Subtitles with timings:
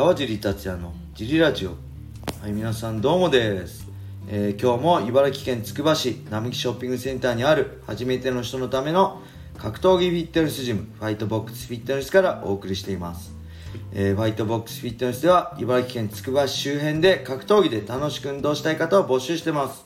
[0.00, 1.72] 川尻達也のジリラジオ。
[2.40, 3.86] はい皆さんどうもです、
[4.28, 9.20] えー今日も茨城県つくば市並木ショッピングセンターにある初めての人のための
[9.58, 13.30] 格闘技フィットネスジムファイトボックスフィットネスからお送りしています、
[13.92, 19.84] えーファイトボックスフィットネスでは茨城県つくば市周辺で格闘技で楽しく運動したい方を募集してます。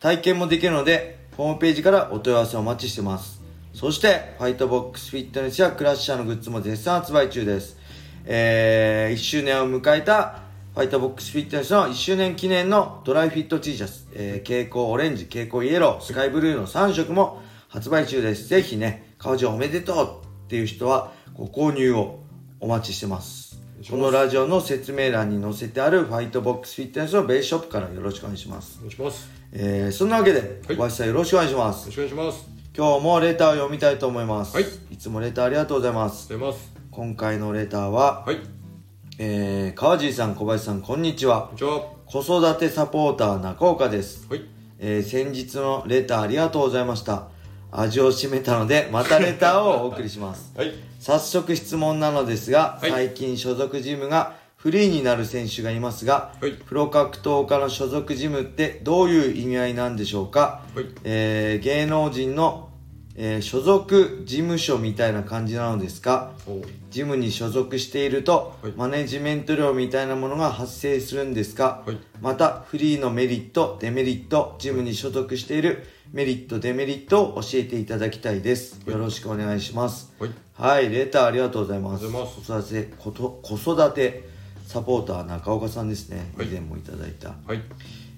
[0.00, 3.40] 体験もできるのでホームページからお問い合わせをお待ちしてます。
[3.72, 7.79] そしてファイトボックスフィットネスやクラッシャーのグッズも絶賛発売中です。
[8.24, 10.42] えー、1周年を迎えた
[10.74, 18.48] ファイトボックスフィットネスの1周年記念のドライフィット T シャツ、えー、蛍光オレンジ、蛍光イエロー、スカイブルーの3色も発売中です。
[18.48, 22.20] ぜひね、川地おめでとうっていう人はご購入を
[22.60, 23.60] お待ちしてます。
[23.88, 28.76] このラジオの説明欄に載せてあるファイトボックスフィットネスのベースショップからよろしくお願いします。
[28.78, 29.30] お願いします。
[29.52, 31.92] えー、そんなわけで、はい小林さんよろしくお願いしますよろ。
[31.92, 32.50] しくお願いします。
[32.76, 34.54] 今日もレターを読みたいと思います。
[34.54, 36.28] はいいつもレターありがとうございます。
[36.28, 36.79] 出ます。
[36.90, 38.38] 今回のレターは、はい。
[39.18, 41.52] えー、川尻さん、小林さん、こんにちはこん。
[41.52, 41.82] にちは。
[42.06, 44.44] 子育てサポーター中岡です、はい。
[44.78, 47.28] えー先日のレターありがとうございました
[47.70, 50.72] 味を占めたのでまたレターをお送りします はい。
[50.98, 62.69] 早速質問なのですが、はい最近所属ジムがフリーになる選手がいますが、はいプロ格闘家の所属ジムってどういう意味合いなんでしょうか、はいえー芸能人の、
[63.22, 66.32] えー所属事務所みたいな感じなのですか？
[66.48, 68.72] おジムに所属していると、はい。
[68.72, 71.98] マネジメント料みたいなものが発生するんですか、はい。
[72.22, 78.92] またフリーのメリットデメリットジムに所属しているメリットデメリットを教えていただきたいです、はい。
[78.94, 80.14] よろしくお願いします。
[80.18, 80.30] はい。
[80.54, 82.10] はいレターありがとうございます。
[82.10, 84.30] 子育てこと子育て
[84.66, 86.46] サポーター中岡さんですね、はい。
[86.46, 87.34] 以前もいただいた。
[87.46, 87.60] はい。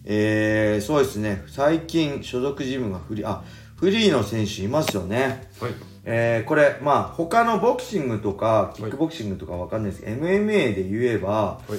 [0.04, 1.42] えー、そうですね。
[1.48, 3.42] 最近所属ジムがフリーあ
[3.82, 5.48] フリーの選手いますよね。
[5.60, 5.72] はい。
[6.04, 11.72] えー、これまあ他のボクシングとかキックボクシングとかわかんないですけど、MMA で言えば、はい。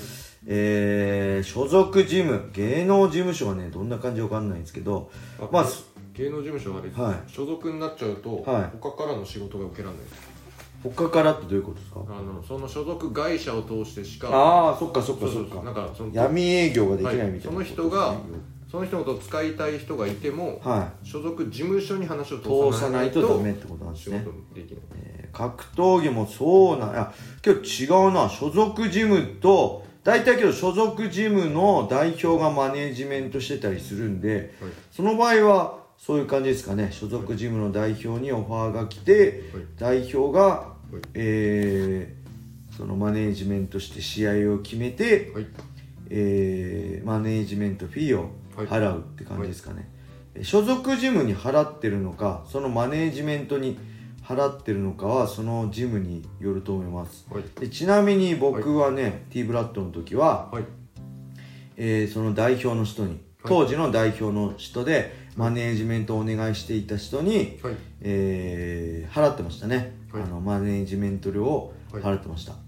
[0.45, 5.65] えー、所属ジム芸能事務所はねどんな感じわかんないんですけどあまあ
[6.11, 7.31] 芸能事務所はあれはい。
[7.31, 8.77] 所属になっちゃうと、はい。
[8.81, 10.05] 他からの仕事が受けられない。
[10.83, 12.01] 他からってどういうことですか？
[12.09, 15.63] あのその所属会社を通してしかああそっかそっかそっか。
[15.63, 17.65] なんかその闇営業ができないみたいな、はい。
[17.65, 18.17] その人が
[18.73, 22.39] その人のことを使いたい人がいても、は所属事務所に話をい
[22.71, 24.81] 通さないとダメってことなんです仕ね事できない。
[24.95, 28.29] えー格闘技もそうなんやけど違うな。
[28.29, 34.71] 所属ジムと大体けど所属ジムの代表がマネージメントしてたりするんで、はい。
[34.91, 36.89] その場合はそういう感じですかね。
[36.91, 39.43] 所属ジムの代表にオファーが来て、
[39.77, 40.73] 代表が、
[41.13, 45.45] えーそのマネージメントして試合を決めて、はい。
[46.09, 49.89] えーマネージメントフィーを払うって感じですかね、
[50.35, 53.77] え所属ジムに払ってるのかそのマネージメントに
[54.23, 57.27] 払ってるのかはそのジムによると思います。
[57.29, 57.43] はい。
[57.59, 60.63] でちなみに僕はね、T ブラッドの時は、はい。
[61.75, 67.75] えーその代表の人に当時の代表の人でマネージメントをお願いしていた人に、はい。
[68.01, 70.23] えー払ってましたね、はい。
[70.23, 72.61] あのマネージメント料を払ってました、はい。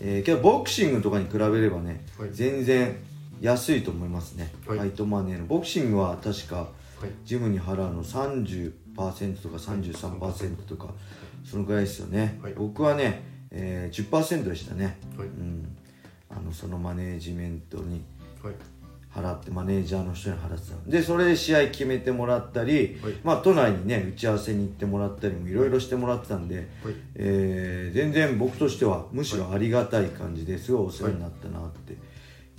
[0.00, 2.30] えーけどボクシングとかに比べればね、はい。
[2.32, 2.96] 全然
[3.42, 4.78] 安いと思いますね、はい。
[4.78, 5.46] ファイトマネーの。
[5.46, 7.10] ボクシングは確かはい。
[7.24, 8.72] ジムに払うの30%
[9.42, 10.94] とか33%とか
[11.44, 12.54] そのぐらいですよね、はい。
[12.54, 15.26] 僕はね、えー、10%でしたね、はい。
[15.26, 15.76] うん、
[16.30, 18.04] あのそのマネージメントに
[18.42, 18.54] はい。
[19.12, 23.12] 払ってマネージャーの人に払ってたでそれで試合決めてもらったり、はい。
[23.24, 26.66] まあ都内にね打ち合わせに行ってもらったりもいろいろしてもらってたんで、はい。
[27.16, 31.94] えー全然僕としてはむしろありがたい感じですごいお世話になったなって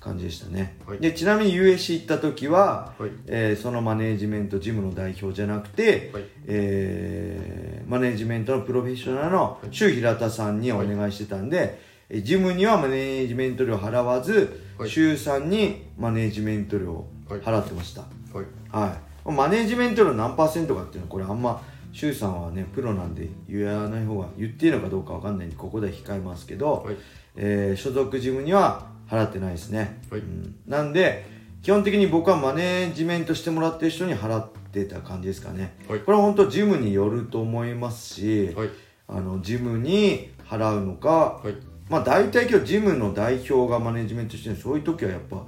[0.03, 0.99] 感じでしたね、はい。
[0.99, 3.11] でちなみに USC 行った時は、はい。
[3.27, 6.23] えーそのマネージメントジムの代表じゃなくて、はい。
[6.45, 14.89] えーマネージメントのプロフェッショナルの周平田さんにお願いしてたんで、えージムにはマネージメント料払わず、はい。
[14.89, 18.07] 周さんにマネージメント料を払ってました、は
[18.41, 18.45] い。
[18.71, 21.61] はい、マネージメントの何パーセントかっていうのはこれあんま
[21.93, 26.97] 周さんはねプロなんで言わない方が言っていいのかどうかわかんないんでここでは控えますけど、はい。
[27.35, 30.21] えー所属ジムには払ってないですね、はい。
[30.21, 30.55] うん。
[30.67, 31.25] なんで
[31.61, 35.99] 基本的に僕はマネージメントしてもらってる人に払ってた感じですかね、はい。
[35.99, 38.69] これは本当ジムによると思いますし、はい。
[39.07, 41.55] あのジムに払うのか、はい。
[41.89, 45.45] まあ大体今日ジムの代表がマネジメントしてるそういう時はやっぱ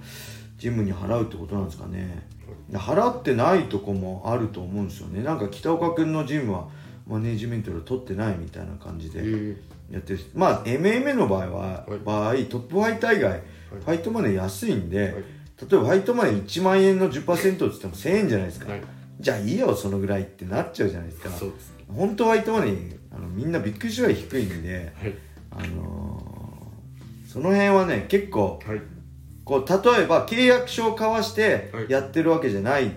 [0.57, 2.27] ジムに払うってことなんですかね。
[2.69, 5.23] で払ってないとこもあると思うんですよね。
[5.23, 6.67] なんか北岡君のジムは
[7.07, 9.23] マネジメントで取ってないみたいな感じでえ。
[9.23, 9.57] ー
[9.91, 11.99] やってるまあ MMA の場合は、はい。
[11.99, 15.11] 場合トップファイター以外、ファイトマネー安いんで、はい。
[15.13, 18.81] 例えばファイトマネー1万円の10%って言っても1000円じゃないですか、はい。
[19.19, 21.29] じゃあいいよそのぐらいってなっちゃうじゃないですか。
[21.29, 25.13] そうです本当はファイトマネーあのみんなびっくりしぐらい低いんではい。
[25.51, 28.81] あのーその辺はね結構はい。
[29.43, 31.85] こう例えば契約書を交わしてはい。
[31.89, 32.91] やってるわけじゃない、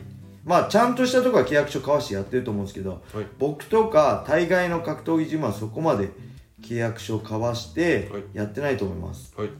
[0.48, 3.26] まあちゃんとしたところは契約書交わしてやってると思うんですけどはい。
[3.38, 6.10] 僕とか大概の格闘技ジムはそこまで
[6.62, 8.22] 契約書を交わしてはい。
[8.32, 9.32] やってないと思います。
[9.36, 9.50] はい。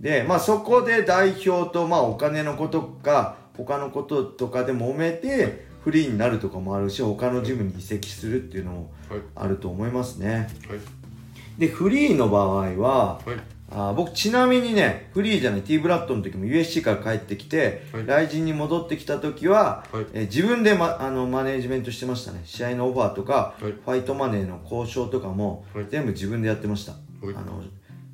[0.00, 9.20] でまあそこで代表とまあお金のことか他のこととかで揉めてフリーになるとかもあるし他のジムに移籍するっていうのもはい。
[9.36, 10.48] あると思いますね。
[10.68, 10.78] はい。
[11.58, 18.06] でフリーの場合ははいあー僕ちなみにねフリーじゃない T ブラッドの時も USC から帰ってきて、はい。
[18.06, 20.06] 来人に戻ってきた時は、はい。
[20.12, 22.42] えー自分で、ま、あのマネージメントしてましたね。
[22.44, 23.72] 試合のオファーとか、はい。
[23.72, 25.86] ファイトマネーの交渉とかも、はい。
[25.88, 26.98] 全部自分でやってました、は
[27.32, 27.34] い。
[27.34, 27.62] あの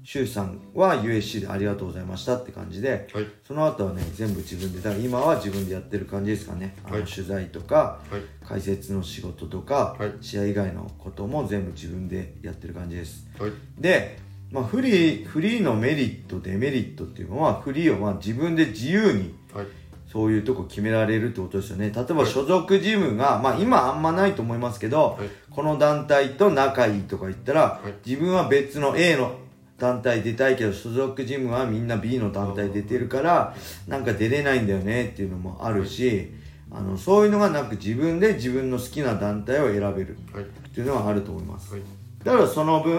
[0.05, 3.27] 周さんは USC でありがとうございましたって感じで、はい。
[3.47, 6.75] その後はね全部自分でだから今は自分でやってる感じですかね。
[6.85, 8.23] あの、はい取材とかはい。
[8.45, 10.13] 解説の仕事とか、はい。
[10.21, 13.27] 試合以外のことも全部自分でやってる感じです。
[13.39, 13.53] はい。
[13.79, 14.19] で、
[14.53, 19.67] まあ、フリーフリーのメリットデメリットっていうのはフリーをまあ自分で自由にはい。
[20.13, 21.91] そういうとこ決められるってことですよね。
[21.91, 25.29] 例えば所属ジムが、まあ今あんまないと思いますけど、はい。
[25.49, 27.95] この団体と仲いいとか言ったら、はい。
[28.07, 29.39] 自分は別の A の
[29.79, 33.57] 団体出たいけど所属ジムはみんな B の団体出てるから
[33.89, 36.31] なんか出れないんだよねっていうのもあるし
[36.71, 40.45] あのそういうのがなく自分で自分の好きな団体を選べるはい。
[40.45, 41.73] っていうのはあると思います。
[41.73, 41.83] はい
[42.25, 42.99] だからその分、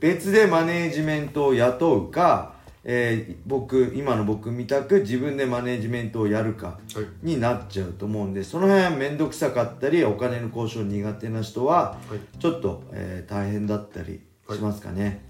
[0.00, 7.06] 別でマネージメントを雇うか、えー僕今の僕みたく自分でマネージメントをやるかはい。
[7.22, 12.38] になっちゃうと思うんでその辺は面倒くさかったりお金の交渉苦手な人ははい。
[12.38, 14.20] ちょっと、えー大変だったり
[14.50, 15.22] しますかね、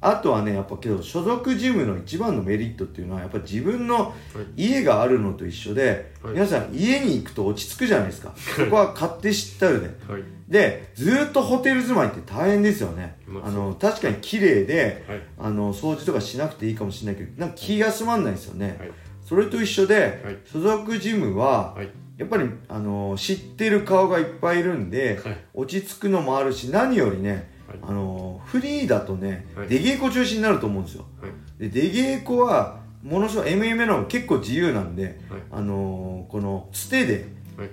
[0.00, 4.14] あとはねやっぱけど所属ジムの一番のメリットっていうのはやっぱ自分の
[4.56, 6.34] 家があるのと一緒で、はい。
[6.34, 8.34] 皆さん家に行くと落ち着くじゃないですか。
[8.36, 10.22] そこは勝手知ったるではい。
[10.48, 15.20] でずーっとホテル住まいって大変ですよね、まああの確かに綺麗で、はい。
[15.38, 18.90] あの掃除とかしなくていいかもしれないけどなんか気休まんないですよね、はい。
[19.24, 20.38] それと一緒で、はい。
[20.44, 21.88] 所属ジムは、はい。
[22.16, 25.38] やっぱりあの知ってる顔がいっぱいいるんで、はい。
[25.54, 27.44] 落ち着くのもあるし何よりね、はい
[27.82, 29.68] あのフリーだとね、はい。
[29.68, 31.04] 出稽古中心になると思うんですよ。
[31.20, 31.68] はい。
[31.68, 35.40] で出稽古はものすごい MMA の結構自由なんで、はい。
[35.52, 37.70] あのこのつてではい。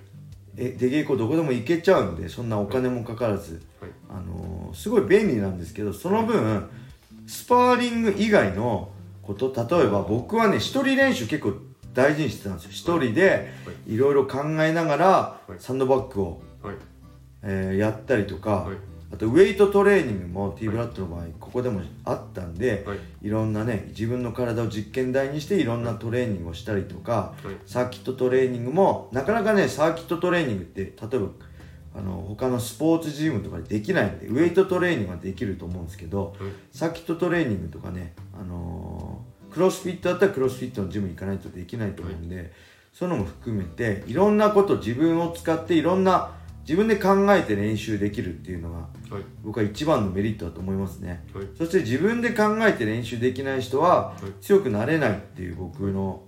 [0.57, 3.91] え出稽古どこでも行けちゃうんでそんなお金もかからず、はい。
[4.09, 6.67] あのーすごい便利なんですけどその分
[7.27, 8.89] スパーリング以外の
[9.21, 11.53] こと例えば僕はね一人練習結構
[11.93, 12.71] 大事にしてたんですよ。
[12.71, 13.51] 一人で
[13.87, 15.07] いろいろ考えながら
[15.47, 15.59] はい。
[15.59, 16.75] サンドバッグを、はい。
[17.43, 18.77] えーやったりとか、はい
[19.13, 22.97] あとウェイトトレーニングも T ブラッドの場合ここでもあったんで、はい。
[23.21, 27.55] いろんなね自分の体を実験台にしていろんなトレーニングをしたりとか、はい。
[27.65, 31.27] サーキットトレーニングもなかなかねサーキットトレーニングって例えば
[31.95, 36.51] あの他のスポーツジムとかでできないんでウェイトトレーニングはできると思うんですけどはい。
[36.71, 42.51] サーキットトレーニングとかね、あのークロスフィットだったらクロスフィットのジム行かないとできないと思うんで、
[42.91, 43.11] そうい。
[43.11, 46.31] うのも含めていろんなこと自分を使っていろんな
[46.63, 49.23] 自分で考えて練習できるっていうのがはい。
[49.43, 51.25] 僕は一番のメリットだと思いますね。
[51.33, 51.47] はい。
[51.57, 54.41] そして自分で考えて練習できない人ははい。
[54.41, 56.23] 強くなれないっていう僕の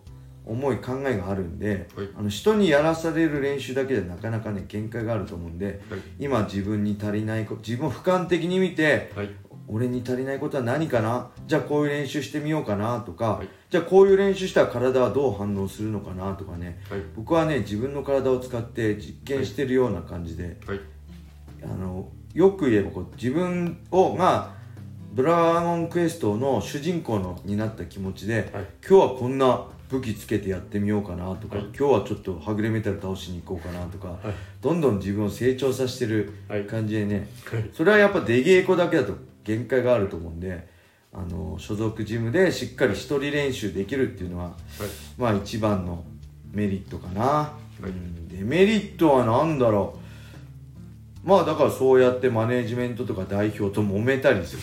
[0.46, 2.10] 思い考えがあるんで、はい。
[2.18, 6.00] あの人にやらされる練習だけでなかなかね限界があると思うんではい。
[6.20, 9.30] 今自分に足りないこと自分を俯瞰的に見てはい。
[9.68, 11.32] 俺に足りないことは何かな？
[11.48, 16.80] じゃあこういう練習してみようかなとか、はいじゃあこういう練習したら体はどう反応するのかなとかね。
[16.90, 17.02] はい。
[17.14, 20.80] 僕はね自分の体を使って実験してるような感じで、はい。
[21.62, 24.54] あのよく言えばこう自分をが
[25.14, 28.66] ドラゴンクエストの主人公のになった気持ちで、はい。
[28.88, 31.66] 今日はこんな武器つけてやってみようかなとか、はい。
[31.78, 34.34] 今日はちょっとはぐれメタル倒しに行こうかなとか、はい。
[34.62, 36.64] どんどん自分を成長させてるはい。
[36.64, 37.70] 感じでね、はい。
[37.74, 40.74] それはやっぱ出稽古だけだと限界があると思うんで
[41.18, 44.56] あの所属ジムでしっかり一人練習できるっていうのは、はい。
[45.18, 46.04] まあ一番の
[46.52, 47.54] メリットかな、
[47.84, 47.84] い。
[47.84, 48.28] うん。
[48.28, 49.98] デメリットは何だろ
[51.24, 51.28] う。
[51.28, 54.62] まあだからそうやってマネージメントとか代表と揉めたりする、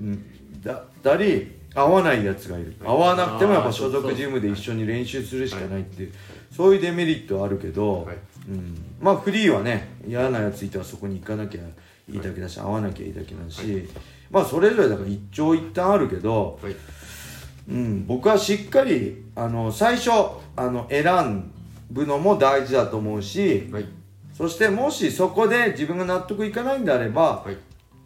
[0.00, 2.74] うん、だったり合わないやつがいる。
[2.82, 6.12] 合わなくてもやっぱ所属ジムで一緒に練習するしかないっていう
[6.50, 8.16] そういうデメリットはあるけど、はい。
[8.48, 11.60] うん、まあフリーはね嫌なやついたらそこに行かなきゃ
[12.08, 13.88] いいだけだし合わなきゃいいだけだし、
[14.30, 16.76] まあそれぞれだから一長一短あるけど、はい。
[17.68, 20.10] うん、僕はしっかりあの最初
[20.56, 21.52] あの選
[21.90, 23.84] ぶのも大事だと思うしはい。
[24.32, 27.56] そしてもしそこで自分が納得いかないんであれば、はい。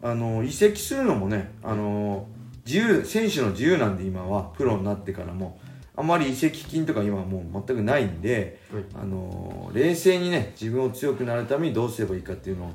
[0.01, 2.27] あの移籍するのもねあの
[2.65, 5.59] 自由選手の自由なんで今はプロになってからも
[5.95, 8.83] あんまり移籍金とか今はもう全くないんで、はい。
[9.01, 12.71] あの冷静にね自分を強くなるためにどうすればいいかっていうのを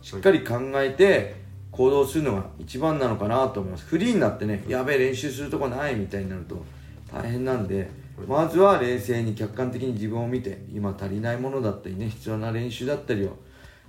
[0.00, 1.41] しっかり考えて、
[1.72, 3.86] 行動するのが一番なのかなと思います。
[3.86, 6.64] フリーになってねやべえ練習するとこないみたいになると
[7.12, 7.90] 大変なんで
[8.28, 13.38] まずは冷静に客観的に自分を見て今足りないものだったりね必要な練習だったりを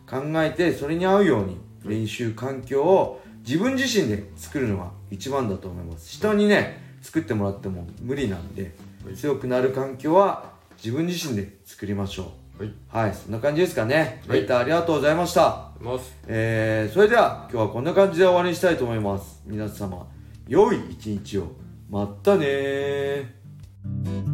[0.09, 6.09] 考えてそれに合うように練習環境を自分自身で作るのが一番だと思います。
[6.09, 8.73] 人にね作ってもらっても無理なんで
[9.15, 13.07] 強くなる環境は自分自身で作りましょうはい。
[13.07, 14.21] はいそんな感じですかね。
[14.27, 14.41] はい。
[14.41, 15.69] レターありがとうございました。
[15.79, 16.15] ます。
[16.27, 19.41] えー、それでは今日はこんな感じで終わりにしたいと思います。
[19.45, 20.07] 皆様
[20.47, 21.47] 良い一日を。
[21.89, 24.32] まったねー